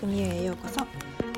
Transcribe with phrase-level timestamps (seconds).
[0.00, 0.80] 組へようこそ。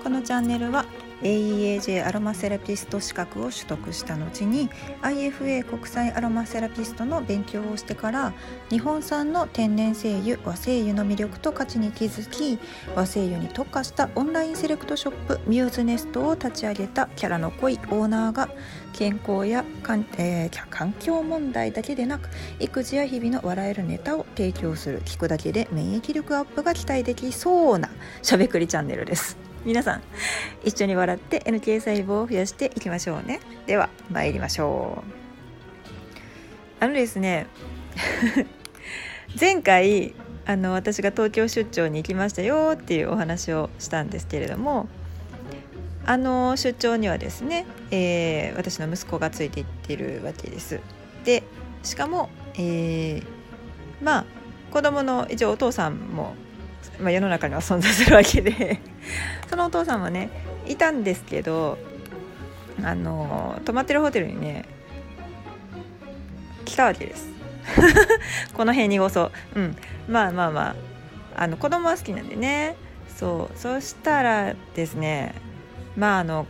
[0.04, 0.84] このチャンネルは
[1.22, 4.68] AEAJ アロマセラピスト資格を取得した後に
[5.02, 8.32] IFA 国際アロマセラピストの勉強をしてから
[8.70, 12.59] 日本産の天然精油和精油の魅力と価値に気づき
[12.95, 18.48] 和精油に特化したオンラインセレクトショップミューズネストを立ち上げたキャラの濃いオーナーが
[18.93, 22.29] 健康やかん、えー、環境問題だけでなく
[22.61, 27.91] 育児や日々の笑えるネタを提供する聞くだけで免疫力アップが期待できそうな
[28.23, 29.41] しゃべくりチャンネルです。
[29.65, 30.02] 皆さん
[30.65, 33.41] 一緒に笑って NK 細胞を増やしていきましょうね。
[33.66, 35.03] では参りましょ
[36.80, 36.84] う。
[36.84, 37.47] あのですね
[39.41, 40.15] 前回
[40.47, 44.89] あの私が東京出張に行きましたよっていうお話をしたんですけれども
[46.05, 50.81] あの出張にはですね、えー、私の息子がついていってるわけです。
[51.25, 51.45] で
[51.84, 53.25] しかも、えー、
[54.03, 54.25] まあ
[54.73, 56.34] 子供の一応お父さんも
[57.01, 58.92] まあ、世の中には存在するわけで。
[59.48, 60.31] そのお父さんもね
[60.67, 61.78] いたんですけど
[62.83, 64.64] あの泊まってるホテルにね
[66.64, 67.28] 来たわけです。
[68.55, 69.77] この辺にこそうん。
[70.08, 70.77] まあまあまあ。
[71.34, 72.77] あの子供は好きなんでね。
[73.08, 73.58] そう。
[73.58, 75.34] そしたらですね
[75.97, 76.47] まああの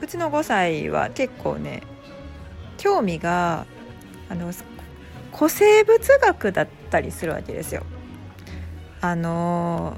[0.00, 1.82] うちの5歳は結構ね
[2.76, 3.66] 興味が
[4.28, 4.52] あの
[5.32, 7.84] 古生物学だったりするわけですよ。
[9.00, 9.96] あの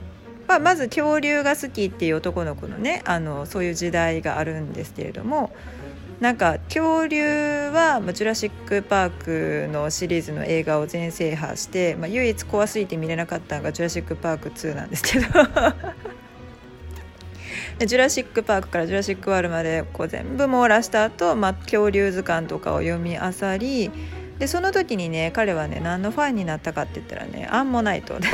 [0.49, 5.53] まあ、まず恐竜が好きっていう男の子のねあのそういう時代があるんですけれども
[6.21, 7.23] なんか恐竜
[7.71, 9.11] は「ジュラシック・パー
[9.67, 15.27] ク」のシリーズの映画を全制覇して、まあ、唯一怖すぎて見れなかったのが「ジュラシック・パーク2」なんですけど。
[17.79, 23.21] ジュラシック・パークからジュラシック・ワールまでこう全部網羅した後、まあ恐竜図鑑とかを読み漁
[23.57, 23.93] り
[24.41, 28.19] でその時にね彼はね何のファンになったかって言ったらねアンモナイト。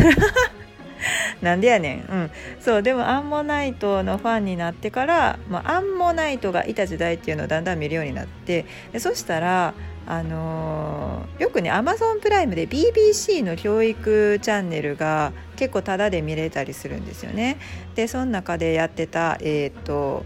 [1.42, 1.98] なんでやねん。
[2.00, 2.30] うん。
[2.60, 9.74] そうでもアンモナイトのファンになってから、まあ、アンモナイトがいた時代っていうのをだんだん見るようになってでそしたら
[10.06, 17.56] あのー、よくねアマゾンプライムで BBC の教育チャンネルが結構タダで見れたりするんですよね。
[17.94, 20.24] でその中でやってたえっ、と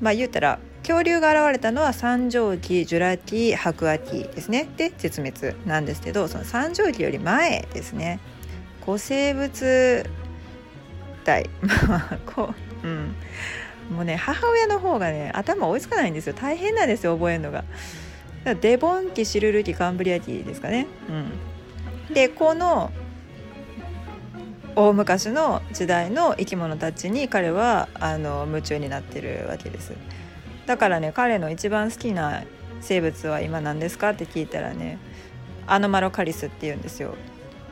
[0.00, 4.68] まあ言ったら恐竜が現れたのは三畳紀ジュラ紀白亜紀ですね。
[4.76, 8.20] で絶滅なんですけどその三畳紀より前ですね。
[8.88, 10.06] 古生物
[11.22, 11.50] 体。
[12.24, 13.14] こううん。
[13.94, 16.32] もうね母親の方がね頭追いつかないんですよ。
[16.32, 17.64] 大変なんですよ覚えるのが。
[18.62, 20.86] デボン紀シルル紀カンブリア紀ですかね。
[22.08, 22.14] うん。
[22.14, 22.90] でこの
[24.74, 29.92] 大昔の時代の生き物たちに彼はあの夢中になってるわけです。
[30.64, 32.42] だからね彼の一番好きな
[32.80, 34.96] 生物は今何ですかって聞いたらね
[35.66, 37.14] アノマロカリスって言うんですよ。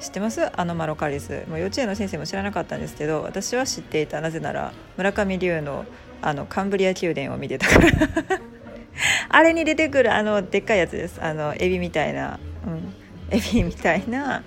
[0.01, 0.61] 知ってます？
[0.61, 1.45] アノマロカリス。
[1.49, 4.21] もう幼稚園の先生も知らなかったんですけど私は知っていた。
[4.21, 5.85] なぜなら村上龍の
[6.23, 7.91] あのカンブリア宮殿を見てたから。
[9.29, 11.23] あれに出てくるあのでっかいやつです。
[11.23, 12.95] あのエビみたいな、うん、
[13.31, 14.43] エビみたいな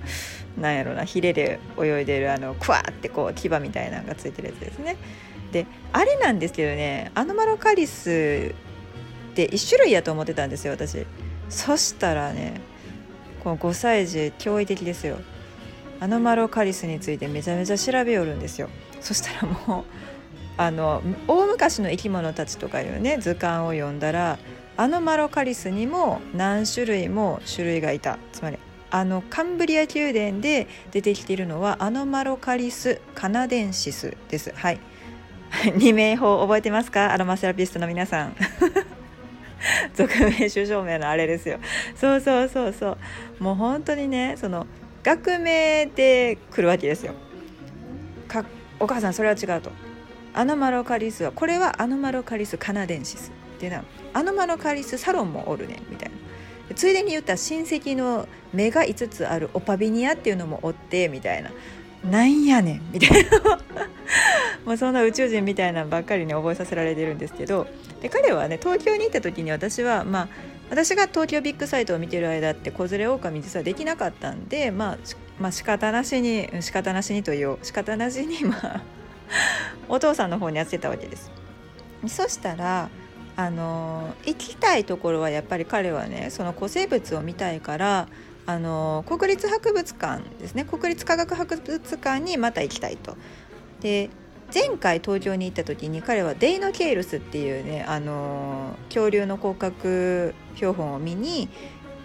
[0.57, 1.03] なんやろな。
[1.03, 4.97] ヒレで泳いでるあのクワーってこう牙みたいなのがついてるやつですね。
[5.51, 8.53] であれなんですけどねアノマロカリス
[9.31, 11.05] って1種類やと思ってたんですよ私。
[11.49, 12.61] そしたらね
[13.43, 15.17] この5歳児驚異的ですよ。
[15.99, 18.69] アノマロカリスについてめちゃめちゃ調べよるんですよ。
[19.01, 19.83] そしたらもう
[20.57, 24.37] あの大昔の生き物たちとかいうね図鑑を読んだら
[24.75, 28.17] アノマロカリスにも何種類も種類がいた。
[28.33, 28.57] つまり
[28.91, 34.51] あのカンブリア宮殿で出てきているのはアノマロカリスカナデンシスです。
[34.55, 34.79] はい。
[35.75, 37.11] 二名法覚えてますか？
[37.11, 38.35] アロマセラピストの皆さん。
[39.93, 41.59] 俗名種証明のあれですよ。
[41.95, 42.97] そうそうそうそ
[43.39, 43.43] う。
[43.43, 44.65] もう本当にねその
[45.03, 47.13] 学名で来るわけですよ。
[48.27, 48.45] か
[48.79, 49.71] お母さんそれは違うと。
[50.33, 53.83] アノマロカリスはこれはアノマロカリスカナデンシスっていうのは
[54.13, 56.75] アノマロカリスサロンもおるねみたいな。
[56.75, 61.51] ついでに言った親戚の目が5つあるオパビニアっていうのもおってみたいな。
[62.09, 63.59] なんやねんみたいな。
[64.65, 67.67] もうそんな宇宙人みたいなのばっかりに覚えさせられてるんですけど。
[68.01, 70.27] で彼はね東京に行った時に私はまあ
[70.69, 74.97] 私が東京ビッグサイトを見てる間って子連れ狼実はできなかったんでまあ
[75.39, 78.81] まあ仕方なしに仕方なしにという仕方なしにまあ
[79.87, 81.31] お父さんの方にやってたわけです。
[82.07, 82.89] そしたら
[83.35, 88.07] あの行きたいところはやっぱり彼はねその古生物を見たいから
[88.45, 93.17] あの国立博物館ですね国立科学博物館にまた行きたいと。
[93.81, 94.09] で
[94.53, 101.49] 前回東京に行った時に彼はデイノケイルスっていうねあの恐竜の骨格標本を見に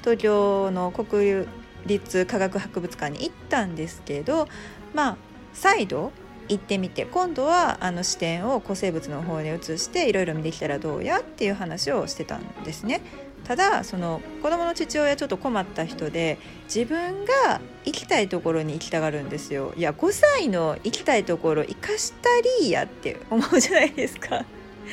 [0.01, 1.47] 東京の国
[1.87, 4.49] 立科学博物館に行ったんですけど
[4.93, 5.17] まあ
[5.53, 6.13] 再度
[6.49, 13.01] 行ってみて今度はあの視点を古生物の方に移していろいろ見てきたらどうやっていう話をしてたんですね。
[13.45, 19.75] ただその子供の父親ちょっと困った人で自分が行きたいところに行きたがるんですよ。
[19.77, 22.29] いや5歳の行きたいところ生かした
[22.61, 24.45] りやって思うじゃないですか。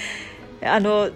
[0.63, 1.11] あの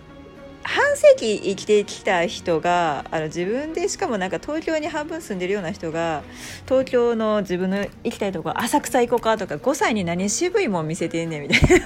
[0.64, 6.24] 半世紀生きてきた人があの自分でしかもなんか東京に半分住んでるような人が
[6.68, 11.86] 東京の自分の行きたいところ浅草行こうかとか5歳に何渋いもん見せてんねんみたいな。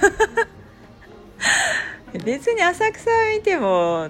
[2.24, 4.08] 別に浅草見ても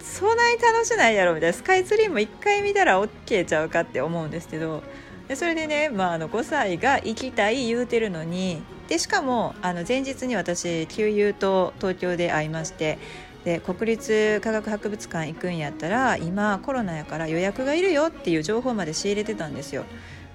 [0.00, 1.56] そんなに楽しないやろみたいな。
[1.56, 4.82] スカイツリーも1回見たら OK ちゃうかって思うんですけど。
[5.28, 8.62] でそれでね、まあ、あの5歳が行きたい言うてるのに。
[8.88, 12.98] でしかもあの前日に私旧友と東京で会いまして。
[13.44, 19.84] で国立科学博物館行くんやったら今コロナやから予約がいるよっていう情報まで仕入れてたんですよ。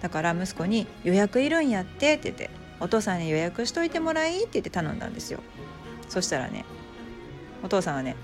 [0.01, 2.49] だから息子に「予約いるんやって」って言って
[2.79, 5.41] 「お父さんに予約しといてもらい」って言って頼んだんですよ。
[6.09, 6.65] そしたらね
[7.61, 8.15] お父さんはね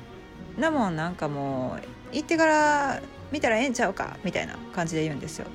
[0.60, 1.78] なもんなんかも
[2.12, 3.02] う行ってから
[3.32, 5.48] 見たらええんちゃうかみたいな感じで言うんですよ。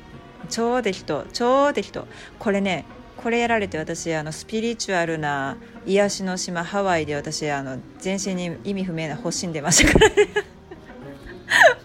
[0.49, 2.06] 超適当超適当。
[2.39, 2.85] これね
[3.17, 5.56] これやられて私あのスピリチュアルな
[5.87, 10.29] 癒しの島ハワイで私あの全身に意味不明な発疹出ましたからね。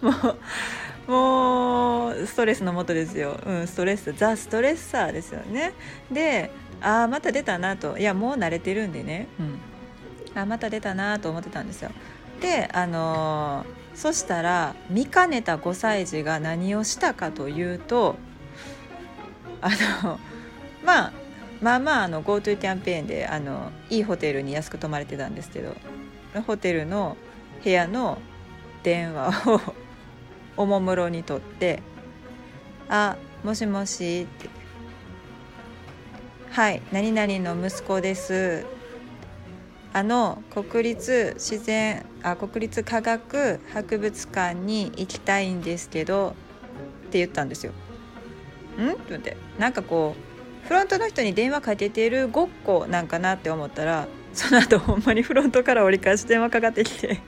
[0.02, 5.72] もうもうストレスのもとですよ、うん、ストレスザ・ストレッサーですよね。
[6.10, 6.50] で
[6.80, 7.98] ああまた出たなと。
[7.98, 11.90] いやもう慣れてるんでね、うん、あまた出たなと思ってたんですよ。
[12.40, 18.16] であのー、そしたら見かねた5歳児が何をしたかというと
[19.60, 19.70] あ
[20.02, 20.18] の
[20.84, 21.12] まあ
[21.60, 25.76] まあまああの GoTo キャンペーンであのいいホテルに安く泊まれてたんですけど
[26.46, 27.16] ホテルの
[27.62, 28.18] 部屋の
[28.82, 29.60] 電話を
[30.56, 31.82] おもむろに取って
[32.88, 34.48] 「あもしもし」って
[36.50, 38.64] 「はい何々の息子です」
[39.92, 46.34] あの国立自然あ国立科学博物館に行きたいんですけど
[47.08, 47.72] って言ったんですよ。
[48.78, 48.92] ん？
[48.92, 50.14] ってってなんかこ
[50.64, 57.20] うフロントの人に電話かけてるごっこなんかなって思ったらその後ほんまにフロントから折り返し電話かかってきて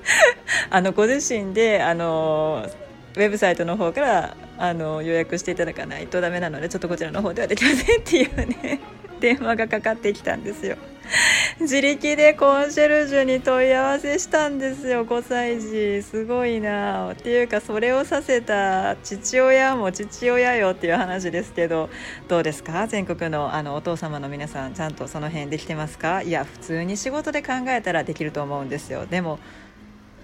[0.68, 2.68] あのご自身であの
[3.16, 8.80] ウェブサイトの方からあの予約していただかないとダメなのでちょっとこちらの方ではできませんっていうね
[9.20, 10.76] 電話がかかってきたんですよ。
[11.60, 16.02] 自力でコンシェルジュに問い合わせしたんですよ5歳児。
[16.02, 17.12] すごいな。
[17.12, 21.88] っていうかそれをさせた父親も父親よっていう話ですけど。
[22.28, 22.86] どうですか？
[22.86, 26.22] 全国のあのお父様の皆さんちゃんとその辺できてますか？
[26.22, 29.06] いや普通に仕事で考えたらできると思うんですよ。
[29.06, 29.38] でも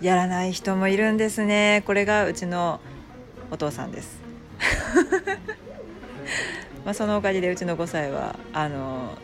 [0.01, 1.83] やらない人もいるんですね。
[1.87, 2.81] これがうちの
[3.51, 4.21] お父さんです。
[6.85, 9.17] まあそのおかげでうちの5歳はあの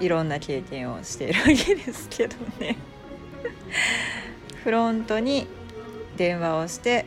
[0.00, 2.76] いろんな経験をしているわけですけどね。
[4.62, 5.46] フロントに
[6.16, 7.06] 電話をして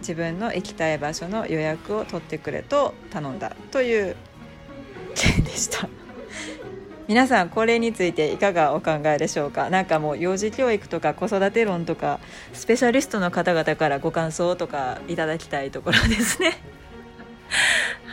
[0.00, 4.16] 自分の行きたい場所の予約を取ってくれと頼んだという
[5.14, 5.88] 件でした。
[7.08, 9.70] 皆さんこれについていかがお考えでしょうか？
[9.70, 12.20] 何かもう幼児教育とか子育て論とか
[12.52, 16.58] スペシャリストの方々からご感想とかいただきたいところですね。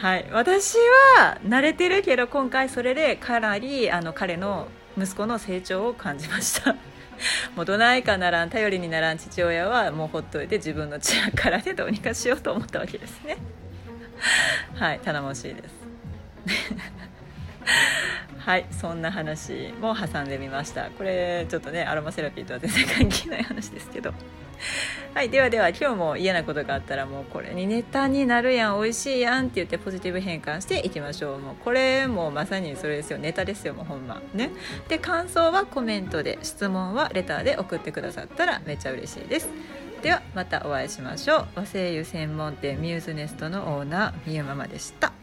[0.04, 0.28] はい。
[0.34, 0.76] 私
[1.18, 4.68] は慣れてるけど今回それでかなりあの彼の
[4.98, 6.76] 息子の成長を感じました。
[7.56, 13.38] もうどないかならん頼りにならん父親はもうほっといて自分の力でどうにかしようと思ったわけですね。
[14.76, 15.00] はい。
[15.00, 15.74] 頼もしいです。
[18.40, 18.66] はい。
[18.72, 20.90] そんな話も挟んでみました。
[20.90, 24.14] これちょっとねアロマセラピーとは全然関係ない話ですけど。
[25.14, 31.40] はいではでは今日も嫌なことがあったらもうこれにネタになるやん美味しいやんって言ってポジティブ変換していきましょう。
[31.40, 33.20] もうこれもうまさにそれですよ。
[33.20, 34.24] ネタですよもうほんま。
[34.34, 34.50] ね。
[34.90, 39.50] で感想はコメントで質問はレターで送ってくださったらめっちゃ嬉しいです。
[40.02, 41.48] ではまたお会いしましょう。
[41.58, 45.14] 和製油専門店ミューズネストのオーナーみゆママでした。